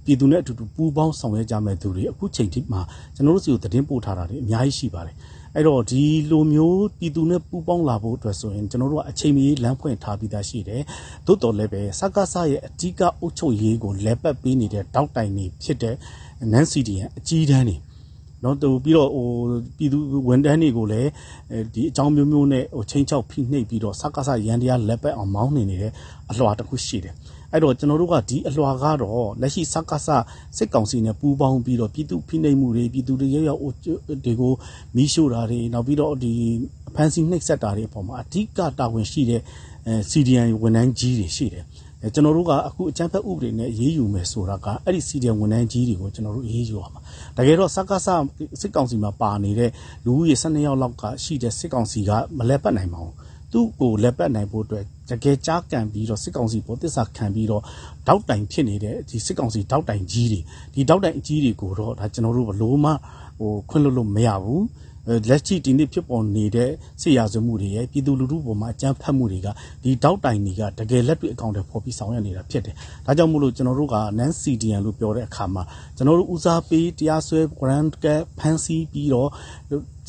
[0.05, 2.81] ပြည်သူနဲ့အတူတူပူးပေါင်းဆောင်ရွက်ကြမဲ့သူတွေအခုချိန်ထိမှာ
[3.15, 5.17] ကျွန်တော်တို့စီကိုသတင်းပို့ထားတာတွေအများကြီးရှိပါတယ်
[5.55, 10.83] အဲ့တော့ဒီလိုမျိုးပြည်သူနဲ့ပူးပေါင်းလာဖို့အတွက်ဆိုရင်ကျွန်တော်တို့ကအချိန်မီလမ်းဖွင့်ထားပြီးသားရှိတယ်
[11.27, 15.95] သို့တော်လည်းပဲစကားဆရဲ့အဓိကအုပ်ချုပ်ရေးကိုလက်ပတ်ပေးနေတဲ့တောက်တိုင်နေဖြစ်တဲ့
[16.53, 17.77] နန်းစီဒီရဲ့အကြီးတန်းနေ
[18.47, 19.29] နော်တူပြီးတော့ဟို
[19.77, 21.11] ပြည်သူဝန်တန်းတွေကိုလည်း
[21.75, 25.93] ဒီအကြောင်းမျိုးမျိုးနဲ့ဟိုချင်းချောက်ဖိနှိပ်ပြီးတော့စကားဆရန်တရားလက်ပတ်အောင်မောင်းနေနေတဲ့
[26.31, 27.15] အလွှာတစ်ခုရှိတယ်
[27.53, 30.09] အဲ့တော့ကျွန်တော်တို့ကဒီအလွှာကတော့လက်ရှိစကားဆ
[30.57, 33.63] စစ်ကောင်စီနဲ့ပူးပေါင်းပြီးတော့ပြည်သူဖိနှိပ်မှုတွေပြည်သူတွေရောက်ရောက်
[34.25, 34.53] တွေကို
[34.97, 36.33] မီးရှို့တာတွေနောက်ပြီးတော့ဒီ
[36.95, 39.41] ဖန်စီနှိပ်စက်တာတွေအပေါ်မှာအဓိကတာဝန်ရှိတဲ့
[39.87, 47.01] အဲ CDN ဝန်ထမ်းကြီးတွေရှိတယ်အဲ ကျွန်တော်တို့ကအခုအကြမ်းဖက်ဥပဒေနဲ့ရေးယူမယ်ဆိုတာကအဲ့ဒီစီဒီဝန်ထမ်းကြီးတွေကိုကျွန်တော်တို့ရေးယူရမှာ
[47.37, 48.09] တကယ်တော့စက္ကစ
[48.61, 49.71] စစ်ကောင်စီမှာပါနေတဲ့
[50.05, 53.15] လူဦးရေ12ယောက်လောက်ကရှိတဲ့စစ်ကောင်စီကမလဲပတ်နိုင်ပါဘူး
[53.53, 57.63] သူ့ကိုလက်ပတ်နိုင်ဖို့အတွက်တကယ်ကြားကန်ပြီးတော့စစ်ကောင်စီပေါ်တစ္ဆာခံပြီးတော့
[58.09, 60.41] တောက်တိုင်ဖြစ်နေတဲ့ဒီစစ်ကောင်စီတောက်တိုင်ကြီးတွေ
[60.75, 62.93] ဒီတောက်တိုင်အကြီးတွေကိုတော့ဒါကျွန်တော်တို့ဘလို့မှ
[63.41, 64.63] ဟိုခွင့်လွှတ်လို့မရဘူး
[65.29, 66.71] လက်ရှိဒီနေ့ဖြစ်ပေါ်နေတဲ့
[67.03, 69.49] စစ်ရာဇဝမှုတွေရဲ့ပြည်သူလူထုပေါ်မှာအကြမ်းဖက်မှုတွေက
[69.83, 72.75] ဒီတောက်တိုင်တွေကတကယ်လက်တွေ့အကောင့်တွေပေါ်ပြီးဆောင်ရွက်နေတာဖြစ်တယ်။
[73.07, 75.63] ဒါကြောင့်မို့လို့ကျွန်တော်တို့က non CDN လို့ပြောတဲ့အခါမှာ
[75.97, 78.07] ကျွန်တော်တို့ဦးစားပေးတရားစွဲ grant က
[78.39, 79.29] ဖန်စီပြီးတော့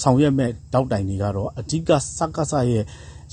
[0.01, 2.83] ဆောင်ရွက်မဲ့တောက်တိုင်တွေကတော့အဓိကစက္ကစရဲ့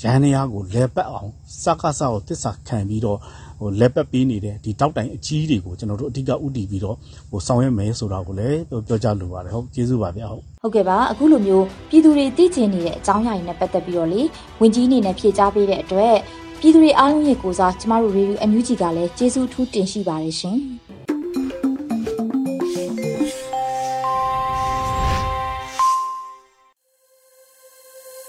[0.02, 1.30] ရန်နေရကိုလဲပတ်အောင်
[1.62, 3.18] စက္ကစကိုတစ္ဆာခံပြီးတော့
[3.58, 6.96] ဟိုလက်ပတ်ပေးနေတဲ့ဒီတောက်တိုင်အကြီးတွေကိုကျွန်တော်တို့အဓိကဥတည်ပြီးတော့
[7.30, 14.20] ဟိုဆောင်ရွက်မယ်ဆိုတာကိုလည်းပြောကြလိုပါတယ်ဟုတ်ကျေးဇူးပါဗျာဟုတ်ဟုတ်ကဲ့ပါအခုလိုမျိုးပြည်သူတွေသိချင်နေတဲ့အကြောင်းအရာတွေနဲ့ပတ်သက်ပြီးတော့လေ
[14.60, 16.16] ဝင်ကြီးအနေနဲ့ဖြေကြားပေးတဲ့အတွက်
[16.60, 20.58] ပြည်သူတွေအားလုံးရဲ့ကိုစားကျမတို့ review အမျိုးကြီးကလည်းကျေးဇူးထူးတင်ရှိပါတယ်ရှင်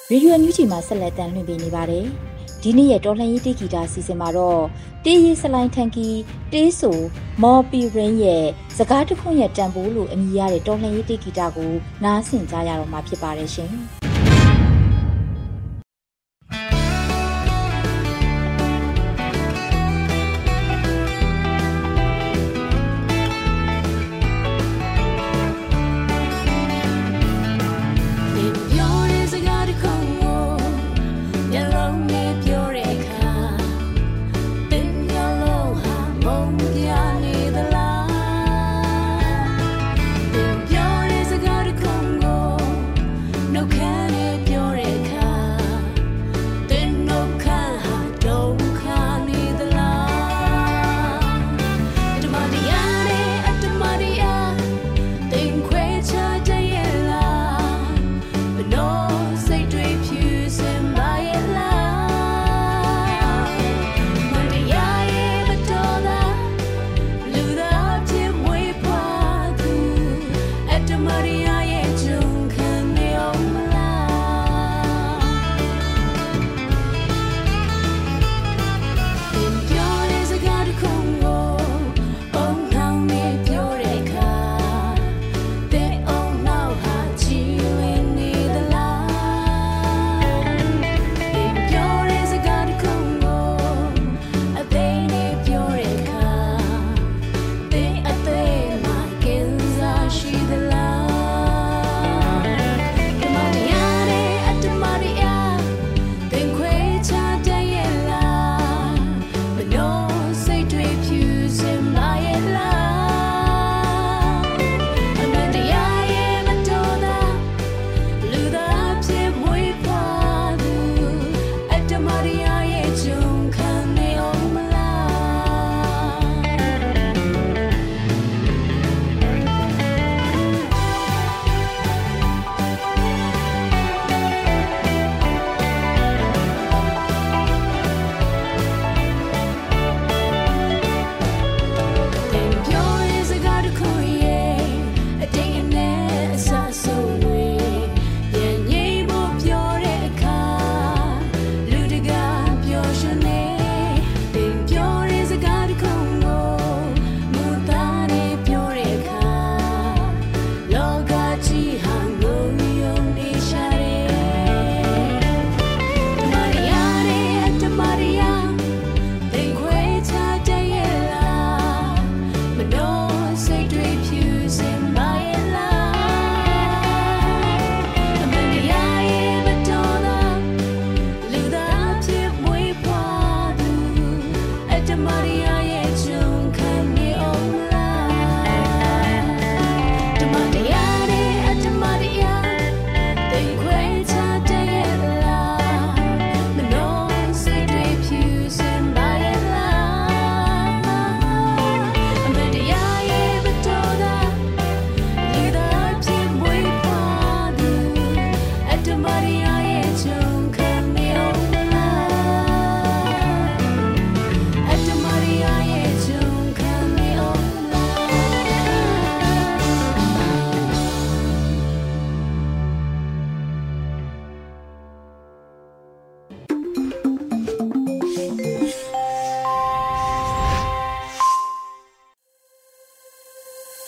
[0.10, 2.06] ရေဒီယိုညူချီမှာဆက်လက်တင်ပြနေပါတယ်။
[2.68, 4.64] ဒီနေ့ရဲ့တော်လှန်ရေးတေးဂီတာစီစဉ်မှာတော့
[5.06, 6.08] တေးရေးစလိုင်းထန်ကီ
[6.54, 6.98] တေးဆို
[7.42, 8.46] မော်ပီရင်းရဲ့
[8.78, 11.72] စကားတစ်ခွန်းရဲ့တန်ဖိုးလို့အမည်ရတဲ့တော်လှန်ရေးတေးဂီတာကို
[12.04, 13.74] နားဆင်ကြရတော့မှာဖြစ်ပါတယ်ရှင်။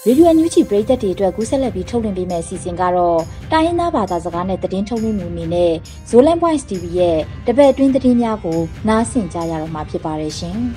[0.09, 3.19] ရေဒီယိုညူချီပရိသတ်တွေအတွက်ကူးဆက်လက်ပြီးထုတ်လွှင့်ပေးမယ့်အစီအစဉ်ကတော့
[3.51, 5.73] တိုင်းရင်းသားဘာသာစကားနဲ့သတင်းထုတ်လွှင့်မှုအနေနဲ့
[6.09, 7.17] Zolan Voice TV ရဲ့
[7.47, 10.57] တပတ်အတွင်းသတင်းများကိုနားဆင်ကြရတော့မှာဖြစ်ပါတယ်ရှင်။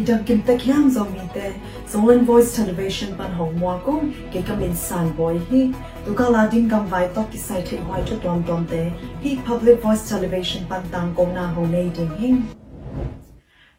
[0.00, 1.46] Idam kim tak yam zomi te
[1.92, 3.94] Zolan Voice Television pan hong mwa ko
[4.32, 5.62] ke kam in san boy hi
[6.04, 8.82] tu ka la ding kam vai to ki sai the hoi to tom tom te
[9.22, 12.38] hi Public Voice Television pan tang ko na ho nei ding hing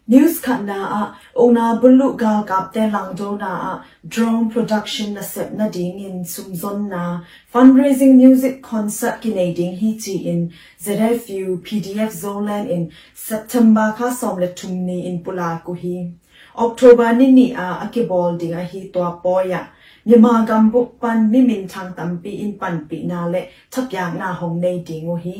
[0.07, 5.21] News khana a ona bulu gal kap te lang do na a drone production na
[5.21, 12.11] sep na ding in sumzon na fundraising music concert kinading hi chi in ZFU PDF
[12.21, 16.11] Zolan in September kha som le tumni in pula ku hi
[16.55, 19.67] October ni ni a akibol ding a hi to poya
[20.07, 23.41] မြန်မာကံပုပန်မိမင်ချန်တမ်ပီအင်ပန်ပီနာလေ
[23.73, 25.37] ထပ်យ៉ាងနာဟုံနေတီငိုဟီ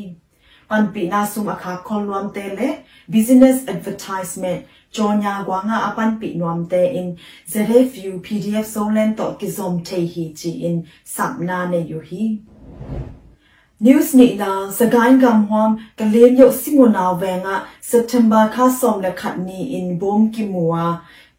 [0.69, 2.69] ပန်ပီနာဆုမအခါခွန်လွမ်တဲလေ
[3.13, 4.61] business advertisement
[4.95, 7.07] ကြောညာကွာငါအပန်ပီနွမ်တဲ in
[7.51, 10.75] zrfu pdf solen to kizom te hi chi in
[11.15, 12.23] samna ne yu hi
[13.85, 19.35] news ni na sagain gam hwam kalem yo singona wenga september kha som le khat
[19.47, 20.31] ni in bom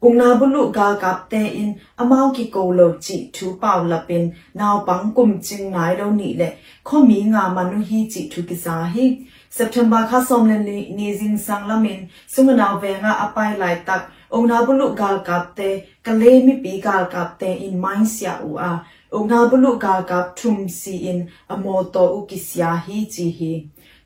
[0.01, 4.25] ki muwa ကုနာဘလူဂါကပ်တဲအင်အမောက်ကီကိုလိုချီထူပေါလပင်
[4.59, 6.49] နောက်ပန်းကုမ်ချင်းနိုင်တော့နီလေ
[6.87, 9.05] ခေါမီငါမနုဟီချီထူကိစာဟီ
[9.57, 11.99] September kha somlen ni nizing sanglamin
[12.33, 14.01] sungana venga apai lai tak
[14.35, 15.69] ongna bulu gal kapte
[16.05, 18.71] kale mi pi gal kapte in mindsia u a
[19.17, 21.19] ongna bulu gal kap thum si in
[21.53, 23.51] amoto u kisya hi chi hi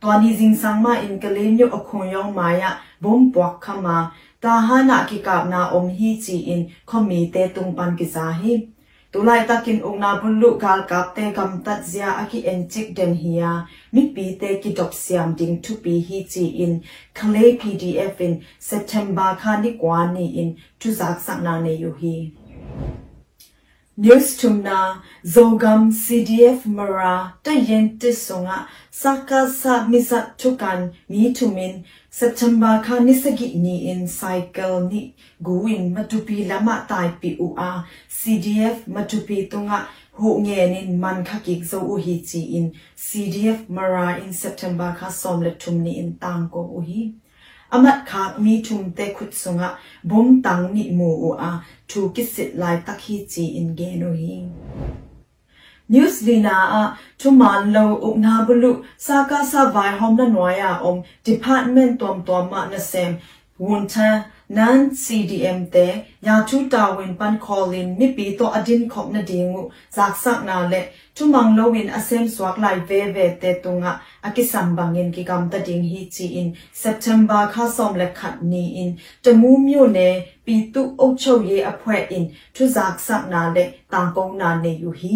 [0.02, 2.70] twani jing sangma in kale nyu akhon yong maya
[3.02, 7.76] bom pwak khama ta hana ki kap na om hi chi in khomi te tung
[7.76, 8.68] pan ki sa hi
[9.14, 14.08] tulai takin ungna bulu gal kap te gam tat zia aki enchik den hiya mi
[14.16, 16.82] pi te ki dop siam ding tu pi hi chi in
[17.14, 21.94] clay pdf in september kha ni kwa ni in tu zak sak na ne yu
[22.04, 22.16] hi
[23.98, 33.00] News tumna zogam CDF mara tayen tisonga saka sa misa tukan mi tumin September ka
[33.00, 39.88] nisagi ni in cycle ni guin matupi lama tai pi u a CDF matupi tunga
[40.20, 42.66] hu nge nin man khakik zo u hi chi in
[43.06, 47.02] CDF mara in September ka som le tumni in tang ko u hi
[47.72, 49.70] amat khak mi thum te khut sunga
[50.04, 51.52] bom tang ni mu u a
[51.88, 54.36] thu kisit lai tak hi chi in ge no hi
[55.90, 62.00] news lina a thuman lo ukna bulu saka sa vai hom na noya om department
[62.00, 63.20] tom tom ma na sem
[63.60, 69.12] wunta nan CDM te ya chu ta win pan callin mi pi to adin khop
[69.12, 70.82] na dingu zak sak na le
[71.16, 75.84] tumang lowin asem swak lai ve ve te tunga akisam bangin ki kam ta ding
[75.84, 78.90] hi chi in September kha som le khat ni in
[79.24, 80.10] tamu myo ne
[80.46, 84.56] pi tu ok chou ye apwe in thu zak sak na le tang kong na
[84.64, 85.16] ne yu hi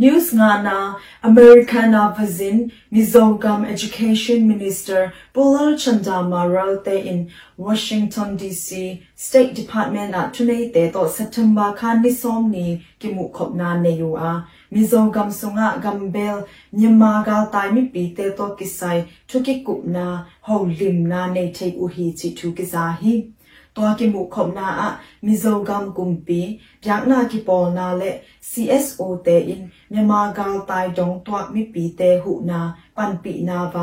[0.00, 6.48] News nga na American Opposition Mizogam Education Minister Bulal Chandama
[6.82, 12.80] te in Washington DC State Department na tunay te to September kan ni som ni
[12.98, 18.30] kimu khop na ne yu a Mizogam sunga gambel nyama gal tai mi pi te
[18.30, 23.32] to kisai thuki kup na ho lim na ne te u hi chi thu kisahi
[23.75, 24.89] ตัวกิมุขมนาอะ
[25.25, 26.41] มิโซกัมกุมปี
[26.87, 28.03] ยักนากิปอนาเล
[28.49, 32.61] CSO เตอินเมียมากาลตายดงตัวมิปีเตหุนา
[32.95, 33.75] ปันปีนาไว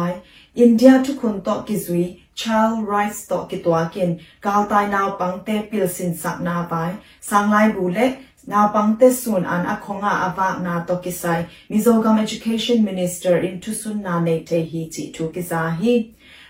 [0.59, 2.05] อินเดียทุกคนตอกิซุย
[2.41, 4.11] child rights ตอกิตัวกิน
[4.47, 6.73] กาลตายนาวปังเตปิลสินสักนาไว
[7.29, 7.99] สังไลบูเล
[8.51, 11.25] นาปังเตสุนอันอคงอาอาวากนาตอกิไซ
[11.71, 14.29] มิโซกัม education minister in ทุสุนนาเน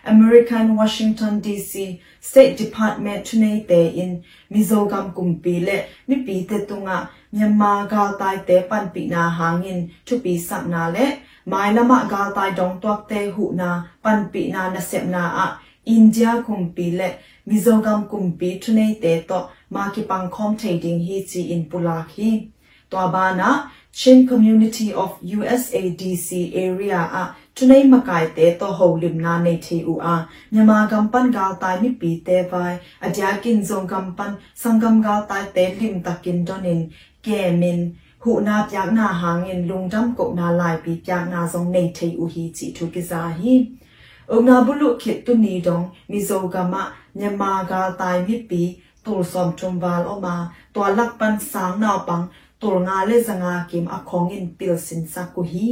[0.07, 8.13] American Washington DC State Department tunate in Mizogam kumpile mi pi te tunga Myanmar ga
[8.17, 12.51] tai te pan pi na hangin tu pi sap na le mai lama ga tai
[12.51, 17.15] dong tuak te hu na pan pi na na sep na a India kumpile
[17.47, 22.49] Mizogam kumpi tunate to ma ki pang kom trading hi chi in pulaki
[22.89, 30.16] to bana Chin Community of USADC area a จุนัยมาไกเตโตโฮลิมนาในทีอูอา
[30.54, 32.54] ญมากำปันกาลตายมิปีเตไว
[33.02, 34.30] อดยากินซงกำปัน
[34.62, 36.80] สังกำกาลตายเตลิมตะกินดอนิน
[37.22, 37.28] เก
[37.62, 37.78] มิน
[38.24, 43.54] หูนาปยากนาหางินลุงจำกกนาลายปีปยากนาซงในทีอูฮีจิทุกิซาฮี
[44.30, 46.82] องนาบุลุขิดตุนีดงมิโซกามะ
[47.20, 48.62] ญมากาลตายมิปี
[49.04, 50.36] ตูสอมจุมวาลออกมา
[50.74, 52.22] ตัวลักปันสางนาวปัง
[52.62, 55.68] ตัวงาเลสงากิมอคองอินปิลสินสักกุฮี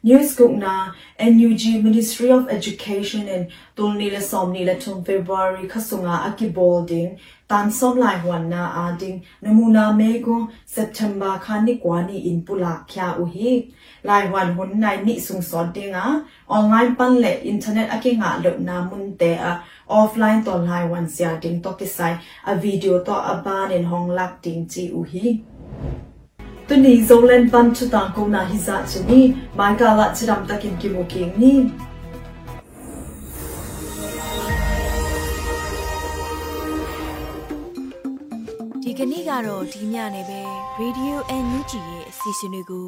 [0.00, 7.68] News Gugna NUG Ministry of Education and Tulnila Somnila Tum February Kasunga Aki Bolding Tan
[7.68, 13.72] Som Lai Hwan Na Ading Namuna Mego September Khani Kwani in Pula Kya Uhi
[14.04, 18.58] Lai Hwan Hun Nai Ni Sung Son Dinga Online Pan Le Internet Aki Nga Lop
[18.60, 23.72] Na Mun Te A Offline Ton Lai Hwan Sia Ding Tokisai A video To Aban
[23.72, 25.42] in Hong Lak Ding Chi Uhi
[26.67, 29.21] ตุนีโซเลนปันชุตังกูนาฮิซาชนี
[29.57, 31.53] มายกาละชิรัมตะกินกิโมกิงนี
[38.83, 40.41] ဒီကနေ့ကတော့ဒီညနေပဲ
[40.81, 42.87] Radio NUG ရဲ့အစီအစဉ်လေးကို